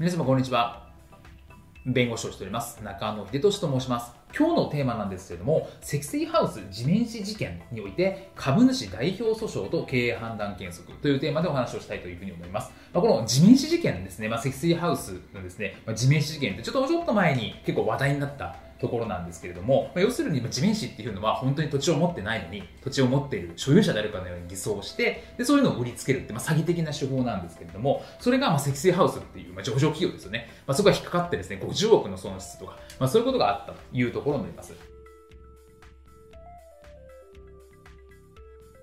[0.00, 0.86] 皆様こんにちは。
[1.84, 2.80] 弁護士をしております。
[2.84, 4.12] 中野秀俊と申します。
[4.32, 12.70] 今日のテーマなんですけれども、積水ハウス地面師事件において、株主代表訴訟と経営判断原則というテーマでお話をしたいというふうに思います。
[12.94, 34.74] まあ、この地面師事件ですね、まあ、積水ハウスのですね、まあ、地面師事件ってちょっとちょっと前に結構話題になったところなんですけれども、まあ、要するに地面師っていうのは本当に土地を持ってないのに土地を持っている所有者であるかのように偽装してでそういうのを売りつけるって、まあ、詐欺的な手法なんですけれどもそれがまあ積水ハウスっていう、まあ、上場企業ですよね、まあ、そこが引っかかってですね50億の損失とか、まあ、そういうことがあったというところになります。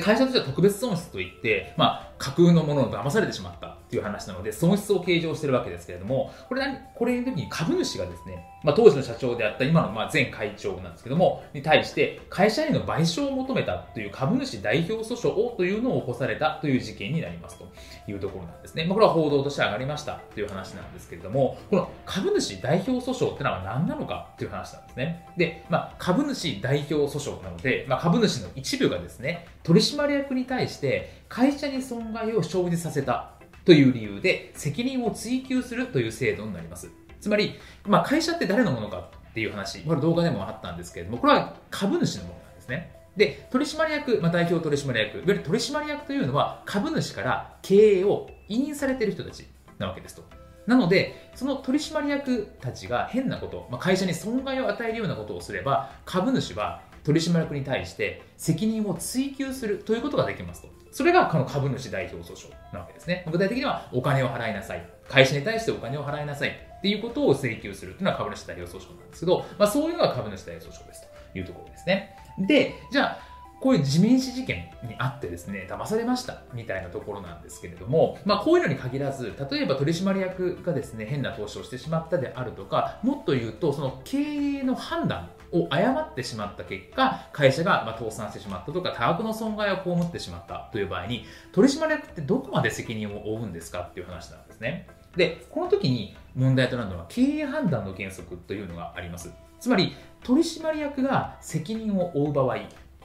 [0.00, 3.67] 会社としては特別損失といって、まあ、架空のものを騙されてしまった。
[3.88, 17.66] という話なので、損失を計上しているわけですけれども、これ何、これの時に株主がですね、まあ、当時の社長であった今のまあ前会長なんですけども、に対して会社への賠償を求めたという株主代表訴訟をというのを起こされたという事件になりますと
[18.08, 18.84] いうところなんですね。
[18.84, 25.26] まあ、これは報道として上がりましたという話なんですけれども、この株主代表訴訟ってのは何なのかという話なんですね。
[25.36, 33.37] で、まあ、株主代表訴訟なので、まあ、株主の一部がですね、取締役に対して会社に損害を生じさせた
[33.68, 36.88] という理由で責任を追及するという制度になります。
[37.20, 42.96] つまり、まあ、会社って誰のものかっていう話、これ動画でもあったんですけれども、これは株主のものなんですね。
[43.14, 49.46] で、取締役、まあ、代表取締役、いわゆる取締役というのは株主から経営を委任されている人たち
[49.76, 50.22] なわけですと。
[50.66, 60.77] なので、その取締役たちが変なこと、まあ、会社に損害を与えるようなことをすれば、株主は取締役に対して責任を追及するということができますと。
[60.90, 63.24] それがこの株主代表訴訟なわけですね。
[63.30, 64.88] 具体的にはお金を払いなさい。
[65.08, 72.16] 会社に対してお金を払いなさいっていうことを請求するというのは株主代表訴訟なんですけど、まあ、そういうのが株主代表訴訟ですというところですね。
[72.46, 73.27] で、じゃあ、
[73.60, 94.86] こういう地面師事件にあってですね、騙されましたみたいなところなんですけれども、まあこういうのに限らず、例えば取締役がですね、変な投資をしてしまったであるとか、もっと言うと、その経営の判断を誤ってしまった結果、会社がま倒産してしまったとか、多額の損害を被ってしまったという場合に、取締役ってどこまで責任を負うんですかっていう話なんですね。
[95.16, 99.32] で、この時に問題となるのは経営判断の原則というのがあります。
[99.58, 102.58] つまり、取締役が責任を負う場合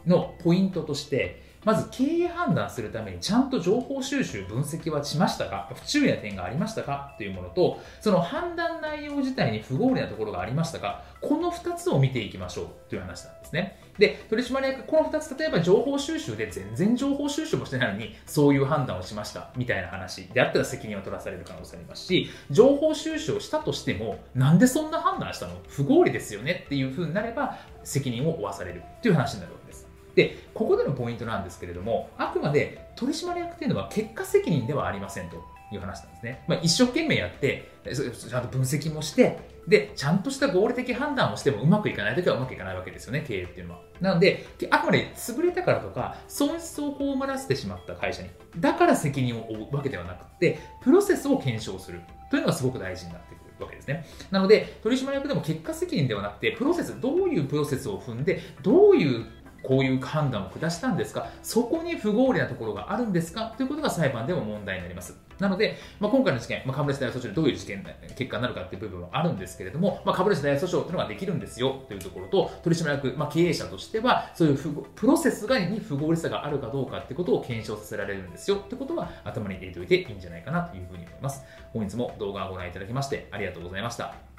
[0.06, 5.72] のポイントとして、まず経営判断するためにちゃんと情報収集、分析はしましたか？
[5.74, 7.16] 不注意な点がありましたか？
[7.18, 11.06] というものと、その判断内容自体に不合理なところがありましたか？
[11.22, 12.68] この2つを見ていきましょう。
[12.90, 13.80] という話なんですね。
[13.98, 19.52] で、取締役、この2つ、例えば情報収集で全然情報収集もしてないのに、そういう判断をしました。
[19.56, 25.54] みたいな話であったら責任を取らされる可能性ありますし、情報収集をしたとしても、なんでそんな判断したの？
[25.70, 26.64] 不合理ですよね？
[26.66, 28.84] っていうふうになれば、責任を負わされる。
[28.98, 29.88] っていう話になるわけです。
[30.16, 35.38] で、ここでのポイントなんですけれども、あくまで取締役っていうのは結果責任ではありませんと
[35.72, 36.44] いう話なんですね。
[36.48, 43.82] まあ、一生懸命やって、ちゃんと分析もして、で、ちゃんとした合理的判断をしてもうまくいかないときはうまくいかないわけですよね、経営っていうのは。
[44.02, 48.30] なので、あくまで潰れたからとか、損失を被らせてしまった会社に、
[48.60, 54.06] だから責任を負うわけではなくて、プロセスを検証するというのがすごく大事になってくるわけですね。
[54.32, 59.26] なので、取締役でも結果責任ではなくて、プロセス、どういうプロセスを踏んで、どういう
[59.64, 61.28] こういう判断を下したんですか？
[61.42, 63.54] そこに不合理なところがあるんですか？
[63.58, 65.18] ということが裁判でも問題になります。
[65.40, 67.84] なので、まあ、今回の事件、まあ、株主代表訴訟でどういう事件、
[68.16, 81.44] 結果になるかという部分はあるんですけれども、まあ、株主代表訴訟というのができるんですよというところと、取締役、まあ、経営者としては、そういうプロセスがに不合理さがあるかどうかということを検証させられるんですよということは頭に入れておいていいんじゃないかなというふうに思います。
[81.74, 84.33] 本日も動画をご覧いただきましてありがとうございました。